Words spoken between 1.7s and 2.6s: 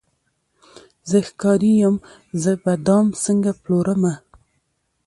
یم زه